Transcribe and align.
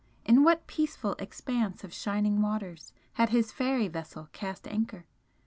in 0.25 0.41
what 0.43 0.65
peaceful 0.65 1.13
expanse 1.19 1.83
of 1.83 1.93
shining 1.93 2.41
waters 2.41 2.91
had 3.13 3.29
his 3.29 3.51
fairy 3.51 3.87
vessel 3.87 4.29
cast 4.33 4.67
anchor? 4.67 5.05